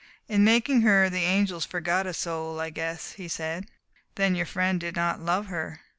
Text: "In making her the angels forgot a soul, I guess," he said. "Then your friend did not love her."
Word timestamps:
"In 0.27 0.43
making 0.43 0.81
her 0.81 1.11
the 1.11 1.21
angels 1.25 1.63
forgot 1.63 2.07
a 2.07 2.13
soul, 2.15 2.59
I 2.59 2.71
guess," 2.71 3.11
he 3.11 3.27
said. 3.27 3.67
"Then 4.15 4.33
your 4.33 4.47
friend 4.47 4.79
did 4.79 4.95
not 4.95 5.19
love 5.21 5.45
her." 5.45 5.81